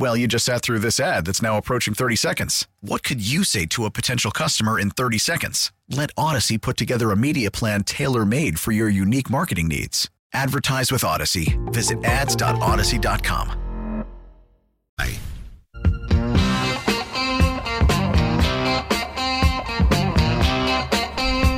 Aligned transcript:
Well, 0.00 0.16
you 0.16 0.26
just 0.26 0.46
sat 0.46 0.62
through 0.62 0.78
this 0.78 0.98
ad 0.98 1.26
that's 1.26 1.42
now 1.42 1.58
approaching 1.58 1.92
30 1.92 2.16
seconds. 2.16 2.66
What 2.80 3.02
could 3.02 3.20
you 3.20 3.44
say 3.44 3.66
to 3.66 3.84
a 3.84 3.90
potential 3.90 4.30
customer 4.30 4.80
in 4.80 4.88
30 4.88 5.18
seconds? 5.18 5.72
Let 5.90 6.10
Audacy 6.14 6.58
put 6.58 6.78
together 6.78 7.10
a 7.10 7.16
media 7.18 7.50
plan 7.50 7.84
tailor 7.84 8.24
made 8.24 8.58
for 8.58 8.72
your 8.72 8.88
unique 8.88 9.28
marketing 9.28 9.68
needs. 9.68 10.08
Advertise 10.32 10.90
with 10.90 11.02
Audacy. 11.02 11.54
Visit 11.70 12.02
ads.audacy.com. 12.02 13.58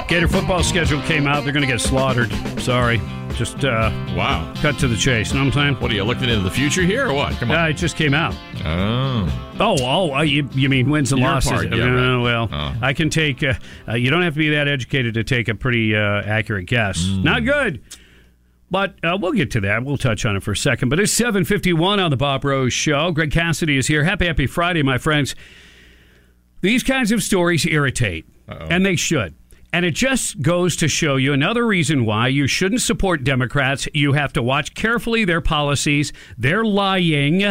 Gator 0.08 0.28
football 0.28 0.64
schedule 0.64 1.00
came 1.02 1.28
out. 1.28 1.44
They're 1.44 1.52
going 1.52 1.64
to 1.64 1.70
get 1.70 1.80
slaughtered. 1.80 2.32
Sorry. 2.60 3.00
Just 3.36 3.64
uh, 3.64 3.90
Wow. 4.16 4.52
cut 4.60 4.78
to 4.80 4.88
the 4.88 4.96
chase. 4.96 5.32
Know 5.32 5.40
what 5.40 5.46
I'm 5.46 5.52
saying? 5.52 5.74
What 5.80 5.90
are 5.90 5.94
you 5.94 6.04
looking 6.04 6.28
into 6.28 6.40
the 6.42 6.50
future 6.50 6.82
here 6.82 7.08
or 7.08 7.14
what? 7.14 7.32
Come 7.34 7.50
on. 7.50 7.58
Uh, 7.58 7.68
it 7.68 7.74
just 7.74 7.96
came 7.96 8.14
out. 8.14 8.34
oh. 8.64 9.48
Oh, 9.60 9.76
oh, 9.80 10.14
uh, 10.14 10.22
you, 10.22 10.48
you 10.52 10.68
mean 10.68 10.88
wins 10.90 11.12
and 11.12 11.20
Your 11.20 11.30
losses? 11.30 11.50
part, 11.50 11.74
yeah, 11.74 11.84
Uh, 11.84 12.16
right. 12.16 12.22
well, 12.22 12.48
Oh. 12.52 12.74
I 12.82 12.92
can 12.92 13.10
take. 13.10 13.42
Uh, 13.42 13.54
uh, 13.88 13.94
you 13.94 14.10
don't 14.10 14.22
have 14.22 14.34
to 14.34 14.38
be 14.38 14.50
that 14.50 14.68
educated 14.68 15.14
to 15.14 15.24
take 15.24 15.48
a 15.48 15.54
pretty 15.54 15.94
uh, 15.96 16.22
accurate 16.22 16.66
guess. 16.66 17.02
Mm. 17.04 17.24
Not 17.24 17.44
good. 17.44 17.82
But 18.70 18.94
uh, 19.04 19.18
we'll 19.20 19.32
get 19.32 19.50
to 19.52 19.60
that. 19.60 19.84
We'll 19.84 19.98
touch 19.98 20.24
on 20.24 20.34
it 20.36 20.42
for 20.42 20.52
a 20.52 20.56
second. 20.56 20.88
But 20.88 20.98
it's 20.98 21.12
751 21.12 22.00
on 22.00 22.10
the 22.10 22.16
Bob 22.16 22.42
Rose 22.44 22.72
Show. 22.72 23.10
Greg 23.12 23.30
Cassidy 23.30 23.76
is 23.76 23.86
here. 23.86 24.02
Happy, 24.04 24.26
happy 24.26 24.46
Friday, 24.46 24.82
my 24.82 24.96
friends. 24.98 25.34
These 26.62 26.82
kinds 26.82 27.12
of 27.12 27.22
stories 27.22 27.66
irritate, 27.66 28.24
and 28.48 28.86
they 28.86 28.96
should. 28.96 29.34
And 29.72 29.86
it 29.86 29.94
just 29.94 30.42
goes 30.42 30.76
to 30.76 30.88
show 30.88 31.16
you 31.16 31.32
another 31.32 31.66
reason 31.66 32.04
why 32.04 32.28
you 32.28 32.46
shouldn't 32.46 32.82
support 32.82 33.24
Democrats. 33.24 33.88
You 33.94 34.12
have 34.12 34.32
to 34.34 34.42
watch 34.42 34.74
carefully 34.74 35.24
their 35.24 35.40
policies, 35.40 36.12
their 36.36 36.62
lying, 36.62 37.42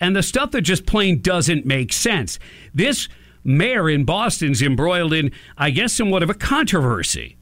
and 0.00 0.16
the 0.16 0.22
stuff 0.22 0.50
that 0.50 0.62
just 0.62 0.84
plain 0.84 1.20
doesn't 1.20 1.64
make 1.64 1.92
sense. 1.92 2.40
This 2.74 3.08
mayor 3.44 3.88
in 3.88 4.04
Boston's 4.04 4.62
embroiled 4.62 5.12
in, 5.12 5.30
I 5.56 5.70
guess, 5.70 5.92
somewhat 5.92 6.24
of 6.24 6.30
a 6.30 6.34
controversy. 6.34 7.36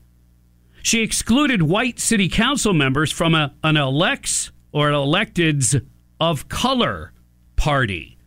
She 0.83 1.01
excluded 1.01 1.63
white 1.63 1.99
city 1.99 2.29
council 2.29 2.75
members 2.75 3.11
from 3.11 3.35
a, 3.35 3.55
an 3.65 3.77
elects 3.77 4.53
or 4.73 4.89
an 4.89 4.95
electeds 4.95 5.85
of 6.21 6.49
color 6.49 7.13
party. 7.57 8.18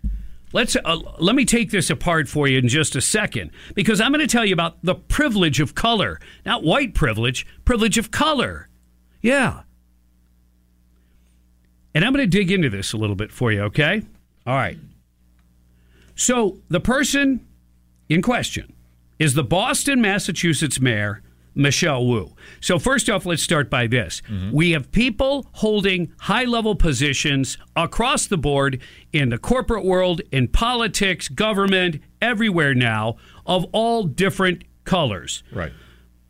Let's 0.54 0.76
uh, 0.76 0.98
let 1.20 1.36
me 1.36 1.46
take 1.46 1.72
this 1.72 1.90
apart 1.90 2.28
for 2.28 2.48
you 2.48 2.58
in 2.58 2.68
just 2.68 2.96
a 2.96 3.02
second 3.02 3.52
because 3.74 4.02
I'm 4.02 4.12
going 4.12 4.26
to 4.26 4.32
tell 4.32 4.46
you 4.46 4.54
about 4.54 4.78
the 4.84 4.96
privilege 4.96 5.60
of 5.60 5.76
color, 5.76 6.20
not 6.46 6.64
white 6.64 6.94
privilege, 6.94 7.46
privilege 7.64 7.98
of 7.98 8.12
color. 8.12 8.70
Yeah. 9.22 9.62
And 11.94 12.06
I'm 12.06 12.14
going 12.14 12.30
to 12.30 12.38
dig 12.38 12.52
into 12.52 12.70
this 12.70 12.94
a 12.94 12.98
little 12.98 13.16
bit 13.16 13.32
for 13.32 13.52
you, 13.52 13.62
okay? 13.64 14.04
All 14.46 14.56
right. 14.56 14.78
So, 16.16 16.60
the 16.70 16.80
person 16.80 17.46
in 18.10 18.22
question 18.22 18.74
is 19.20 19.34
the 19.34 19.44
Boston, 19.44 20.02
Massachusetts 20.02 20.80
mayor, 20.80 21.22
Michelle 21.54 22.06
Wu. 22.06 22.34
So, 22.60 22.80
first 22.80 23.10
off, 23.10 23.26
let's 23.26 23.44
start 23.44 23.70
by 23.70 23.88
this. 23.88 24.22
Mm-hmm. 24.30 24.52
We 24.52 24.72
have 24.72 24.92
people 24.92 25.48
holding 25.54 26.14
high 26.20 26.46
level 26.46 26.76
positions 26.76 27.58
across 27.76 28.28
the 28.28 28.38
board 28.38 28.82
in 29.12 29.30
the 29.30 29.38
corporate 29.38 29.84
world, 29.84 30.22
in 30.32 30.48
politics, 30.48 31.28
government, 31.28 32.00
everywhere 32.22 32.74
now, 32.74 33.18
of 33.46 33.66
all 33.72 34.04
different 34.04 34.64
colors. 34.84 35.44
Right. 35.52 35.74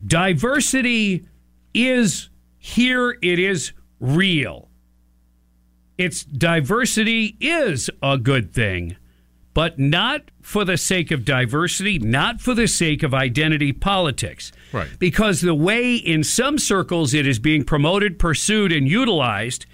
Diversity 0.04 1.26
is 1.74 2.28
here, 2.58 3.18
it 3.22 3.38
is 3.38 3.72
real. 4.00 4.68
It's 5.98 6.24
diversity 6.24 7.36
is 7.40 7.90
a 8.02 8.18
good 8.18 8.52
thing, 8.52 8.96
but 9.54 9.78
not 9.78 10.30
for 10.40 10.64
the 10.64 10.76
sake 10.76 11.10
of 11.10 11.24
diversity, 11.24 11.98
not 11.98 12.40
for 12.40 12.54
the 12.54 12.66
sake 12.66 13.02
of 13.02 13.12
identity 13.14 13.72
politics. 13.72 14.52
Right. 14.72 14.88
Because 14.98 15.40
the 15.40 15.54
way 15.54 15.94
in 15.94 16.24
some 16.24 16.58
circles 16.58 17.14
it 17.14 17.26
is 17.26 17.38
being 17.38 17.64
promoted, 17.64 18.18
pursued, 18.18 18.72
and 18.72 18.88
utilized, 18.88 19.66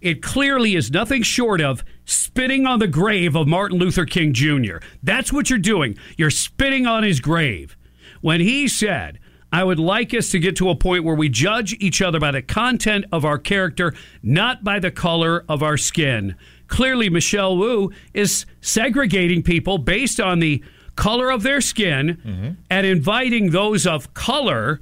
it 0.00 0.22
clearly 0.22 0.74
is 0.74 0.90
nothing 0.90 1.22
short 1.22 1.60
of 1.60 1.84
spitting 2.04 2.66
on 2.66 2.78
the 2.78 2.88
grave 2.88 3.36
of 3.36 3.46
Martin 3.46 3.78
Luther 3.78 4.04
King 4.04 4.32
Jr. 4.32 4.78
That's 5.02 5.32
what 5.32 5.48
you're 5.48 5.58
doing. 5.58 5.96
You're 6.16 6.30
spitting 6.30 6.86
on 6.86 7.02
his 7.02 7.20
grave. 7.20 7.76
When 8.20 8.40
he 8.40 8.68
said, 8.68 9.18
I 9.52 9.64
would 9.64 9.78
like 9.78 10.14
us 10.14 10.30
to 10.30 10.38
get 10.38 10.56
to 10.56 10.70
a 10.70 10.74
point 10.74 11.04
where 11.04 11.14
we 11.14 11.28
judge 11.28 11.74
each 11.74 12.00
other 12.00 12.18
by 12.18 12.30
the 12.30 12.42
content 12.42 13.04
of 13.12 13.24
our 13.24 13.38
character, 13.38 13.94
not 14.22 14.64
by 14.64 14.78
the 14.78 14.90
color 14.90 15.44
of 15.48 15.62
our 15.62 15.76
skin. 15.76 16.36
Clearly, 16.72 17.10
Michelle 17.10 17.58
Wu 17.58 17.92
is 18.14 18.46
segregating 18.62 19.42
people 19.42 19.76
based 19.76 20.18
on 20.18 20.38
the 20.38 20.64
color 20.96 21.30
of 21.30 21.42
their 21.42 21.60
skin 21.60 22.18
mm-hmm. 22.24 22.50
and 22.70 22.86
inviting 22.86 23.50
those 23.50 23.86
of 23.86 24.14
color 24.14 24.80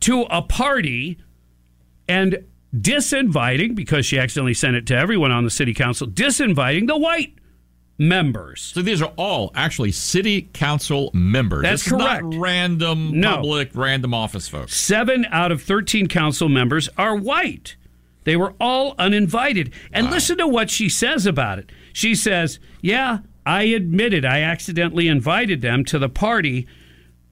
to 0.00 0.24
a 0.24 0.42
party 0.42 1.16
and 2.06 2.44
disinviting, 2.76 3.74
because 3.74 4.04
she 4.04 4.18
accidentally 4.18 4.52
sent 4.52 4.76
it 4.76 4.86
to 4.88 4.94
everyone 4.94 5.30
on 5.30 5.44
the 5.44 5.50
city 5.50 5.72
council, 5.72 6.06
disinviting 6.06 6.86
the 6.86 6.98
white 6.98 7.34
members. 7.96 8.60
So 8.60 8.82
these 8.82 9.00
are 9.00 9.12
all 9.16 9.50
actually 9.54 9.92
city 9.92 10.42
council 10.52 11.10
members. 11.14 11.62
That's 11.62 11.84
This 11.84 11.92
is 11.94 11.98
not 11.98 12.20
correct. 12.20 12.36
random 12.38 13.18
No. 13.18 13.36
public, 13.36 13.70
random 13.72 14.12
office 14.12 14.46
folks. 14.46 14.76
Seven 14.76 15.26
out 15.30 15.52
of 15.52 15.62
13 15.62 16.06
council 16.06 16.50
members 16.50 16.90
are 16.98 17.16
white. 17.16 17.76
They 18.24 18.36
were 18.36 18.54
all 18.60 18.94
uninvited. 18.98 19.72
And 19.92 20.10
listen 20.10 20.38
to 20.38 20.46
what 20.46 20.70
she 20.70 20.88
says 20.88 21.26
about 21.26 21.58
it. 21.58 21.70
She 21.92 22.14
says, 22.14 22.58
Yeah, 22.82 23.18
I 23.46 23.64
admitted 23.64 24.24
I 24.24 24.40
accidentally 24.42 25.08
invited 25.08 25.62
them 25.62 25.84
to 25.86 25.98
the 25.98 26.08
party, 26.08 26.66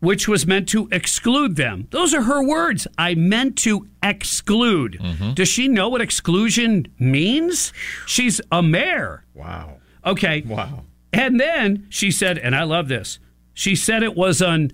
which 0.01 0.27
was 0.29 0.47
meant 0.47 0.69
to 0.71 0.89
exclude 0.91 1.57
them. 1.57 1.87
Those 1.91 2.15
are 2.15 2.23
her 2.23 2.43
words. 2.43 2.87
I 2.97 3.15
meant 3.15 3.57
to 3.59 3.87
exclude. 4.03 4.99
Mm-hmm. 5.01 5.33
Does 5.35 5.49
she 5.49 5.69
know 5.69 5.89
what 5.89 6.01
exclusion 6.01 6.87
means? 6.99 7.73
She's 8.07 8.41
a 8.51 8.63
mayor. 8.63 9.25
Wow. 9.35 9.75
Okay. 10.07 10.43
Wow. 10.47 10.85
And 11.13 11.39
then 11.41 11.87
she 11.91 12.11
said, 12.11 12.39
and 12.39 12.55
I 12.57 12.63
love 12.63 12.89
this, 12.89 13.19
she 13.53 13.75
said 13.77 14.03
it 14.03 14.17
was 14.17 14.41
an 14.41 14.73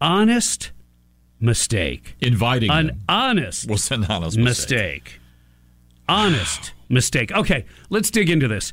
honest 0.00 0.72
mistake. 1.40 2.16
Inviting 2.20 2.70
An 2.70 2.86
them 2.88 3.00
honest 3.08 3.68
was 3.68 3.90
an 3.90 4.04
honest 4.04 4.36
mistake. 4.38 5.04
mistake. 5.04 5.17
Honest 6.08 6.72
mistake. 6.88 7.32
Okay, 7.32 7.64
let's 7.90 8.10
dig 8.10 8.30
into 8.30 8.48
this. 8.48 8.72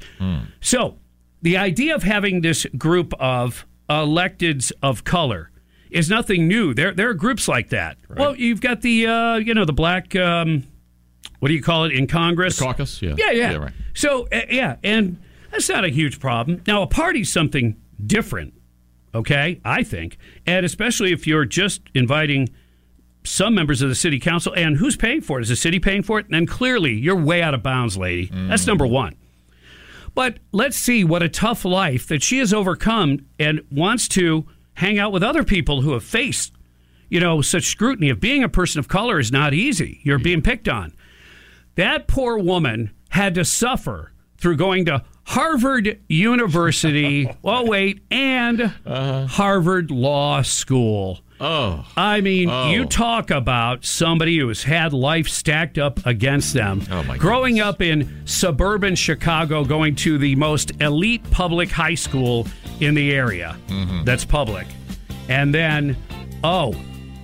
So, 0.62 0.98
the 1.42 1.58
idea 1.58 1.94
of 1.96 2.04
having 2.04 2.42
this 2.42 2.66
group 2.78 3.14
of 3.20 3.66
electeds 3.90 4.72
of 4.82 5.04
color 5.04 5.52
is 5.92 6.10
nothing 6.10 6.48
new. 6.48 6.74
There, 6.74 6.94
there 6.94 7.10
are 7.10 7.14
groups 7.14 7.48
like 7.48 7.70
that. 7.70 7.98
Well, 8.10 8.36
you've 8.36 8.62
got 8.62 8.82
the, 8.82 9.08
uh, 9.08 9.36
you 9.36 9.54
know, 9.54 9.66
the 9.66 9.74
black, 9.74 10.16
um, 10.16 10.64
what 11.40 11.50
do 11.50 11.54
you 11.54 11.62
call 11.62 11.84
it 11.86 11.92
in 11.92 12.08
Congress? 12.08 12.60
Caucus? 12.60 13.02
Yeah. 13.02 13.16
Yeah, 13.18 13.32
yeah. 13.32 13.56
right. 13.56 13.74
So, 13.94 14.28
uh, 14.32 14.42
yeah, 14.50 14.78
and 14.84 15.22
that's 15.52 15.70
not 15.70 15.86
a 15.86 15.90
huge 15.90 16.20
problem. 16.20 16.62
Now, 16.66 16.82
a 16.82 16.88
party's 16.88 17.32
something 17.32 17.76
different, 18.06 18.54
okay? 19.14 19.62
I 19.64 19.84
think. 19.84 20.18
And 20.46 20.66
especially 20.66 21.12
if 21.12 21.28
you're 21.28 21.46
just 21.46 21.82
inviting 21.94 22.50
some 23.26 23.56
members 23.56 23.82
of 23.82 23.90
the 23.90 23.96
city 23.96 24.20
council, 24.20 24.54
and 24.56 24.78
who's 24.78 24.96
paying 24.96 25.22
for 25.22 25.40
it? 25.40 25.44
Is 25.44 25.50
the 25.50 25.56
city 25.56 25.80
paying 25.80 26.04
for 26.04 26.20
it? 26.20 26.28
And 26.32 26.48
clearly, 26.48 26.94
you're 26.94 27.16
way 27.16 27.42
out 27.42 27.54
of 27.54 27.64
bounds, 27.64 27.98
lady. 27.98 28.30
That's 28.32 28.68
number 28.68 28.88
one. 28.88 29.16
But 30.14 30.40
let's 30.52 30.78
see 30.78 31.04
what 31.04 31.24
a 31.24 31.30
tough 31.30 31.66
life 31.66 32.08
that 32.08 32.24
she 32.24 32.38
has 32.40 32.54
overcome 32.54 33.26
and 33.38 33.62
wants 33.70 34.08
to 34.10 34.46
hang 34.76 34.98
out 34.98 35.12
with 35.12 35.24
other 35.24 35.44
people 35.44 35.82
who 35.82 35.92
have 35.94 36.04
faced 36.04 36.54
you 37.10 37.20
know, 37.20 37.42
such 37.42 37.66
scrutiny 37.66 38.10
of 38.10 38.20
being 38.20 38.44
a 38.44 38.50
person 38.50 38.80
of 38.80 38.88
color 38.88 39.20
is 39.20 39.32
not 39.32 39.54
easy. 39.54 40.00
You're 40.04 40.20
being 40.20 40.42
picked 40.42 40.68
on. 40.68 40.94
That 41.76 42.08
poor 42.08 42.38
woman 42.38 42.92
had 43.10 43.36
to 43.36 43.46
suffer 43.46 44.12
through 44.38 44.58
going 44.58 44.86
to 44.86 45.04
Harvard 45.26 46.00
University. 46.08 47.30
oh, 47.44 47.66
wait, 47.66 48.02
and 48.12 48.62
uh-huh. 48.62 49.28
Harvard 49.28 49.92
Law 49.92 50.42
School. 50.42 51.20
Oh. 51.40 51.86
I 51.98 52.22
mean, 52.22 52.50
oh. 52.50 52.70
you 52.70 52.86
talk 52.86 53.30
about 53.30 53.84
somebody 53.84 54.38
who 54.38 54.48
has 54.48 54.64
had 54.64 54.94
life 54.94 55.28
stacked 55.28 55.78
up 55.78 56.06
against 56.06 56.54
them. 56.54 56.82
Oh 56.90 57.04
my 57.04 57.18
Growing 57.18 57.56
goodness. 57.56 57.74
up 57.74 57.82
in 57.82 58.22
suburban 58.26 58.96
Chicago, 58.96 59.66
going 59.66 59.96
to 59.96 60.18
the 60.18 60.36
most 60.36 60.72
elite 60.82 61.30
public 61.32 61.70
high 61.70 61.96
school 61.96 62.48
in 62.80 62.96
the 62.96 63.14
area 63.14 63.58
mm-hmm. 63.68 64.04
that's 64.06 64.24
public. 64.24 64.68
And 65.28 65.54
then, 65.54 65.98
oh, 66.44 66.74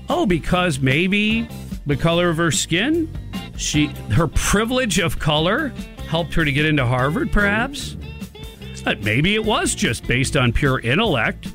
oh, 0.10 0.25
because 0.25 0.80
maybe 0.80 1.48
the 1.86 1.96
color 1.96 2.30
of 2.30 2.38
her 2.38 2.52
skin, 2.52 3.10
she 3.56 3.88
her 4.12 4.28
privilege 4.28 5.00
of 5.00 5.19
color 5.19 5.69
helped 6.08 6.34
her 6.34 6.44
to 6.44 6.52
get 6.52 6.66
into 6.66 6.86
Harvard, 6.86 7.31
perhaps? 7.31 7.96
But 8.84 9.04
maybe 9.04 9.36
it 9.36 9.46
was 9.46 9.75
just 9.75 10.06
based 10.08 10.36
on 10.36 10.52
pure 10.52 10.80
intellect. 10.80 11.54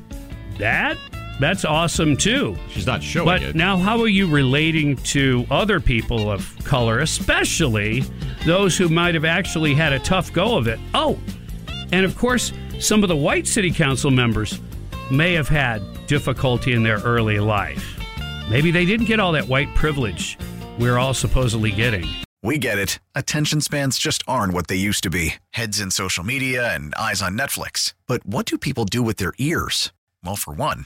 That 0.57 0.97
that's 1.39 1.65
awesome 1.65 2.17
too. 2.17 2.57
She's 2.69 2.85
not 2.85 3.03
showing 3.03 3.25
but 3.25 3.41
it. 3.41 3.55
now, 3.55 3.77
how 3.77 3.99
are 4.01 4.07
you 4.07 4.27
relating 4.27 4.95
to 4.97 5.45
other 5.49 5.79
people 5.79 6.31
of 6.31 6.55
color, 6.63 6.99
especially 6.99 8.03
those 8.45 8.77
who 8.77 8.89
might 8.89 9.15
have 9.15 9.25
actually 9.25 9.73
had 9.73 9.93
a 9.93 9.99
tough 9.99 10.33
go 10.33 10.57
of 10.57 10.67
it? 10.67 10.79
Oh, 10.93 11.19
and 11.91 12.05
of 12.05 12.17
course, 12.17 12.51
some 12.79 13.03
of 13.03 13.09
the 13.09 13.15
white 13.15 13.47
city 13.47 13.71
council 13.71 14.11
members 14.11 14.59
may 15.11 15.33
have 15.33 15.47
had 15.47 15.81
difficulty 16.07 16.73
in 16.73 16.83
their 16.83 16.99
early 16.99 17.39
life. 17.39 17.99
Maybe 18.49 18.71
they 18.71 18.85
didn't 18.85 19.07
get 19.07 19.19
all 19.19 19.31
that 19.33 19.47
white 19.47 19.73
privilege 19.75 20.37
we're 20.79 20.97
all 20.97 21.13
supposedly 21.13 21.71
getting. 21.71 22.05
We 22.43 22.57
get 22.57 22.77
it. 22.77 22.99
Attention 23.15 23.61
spans 23.61 23.97
just 23.97 24.23
aren't 24.27 24.53
what 24.53 24.67
they 24.67 24.75
used 24.75 25.03
to 25.03 25.09
be 25.09 25.35
heads 25.51 25.79
in 25.79 25.91
social 25.91 26.23
media 26.23 26.73
and 26.73 26.93
eyes 26.95 27.21
on 27.21 27.37
Netflix. 27.37 27.93
But 28.07 28.25
what 28.25 28.45
do 28.45 28.57
people 28.57 28.85
do 28.85 29.01
with 29.01 29.17
their 29.17 29.33
ears? 29.37 29.91
Well, 30.23 30.35
for 30.35 30.53
one, 30.53 30.85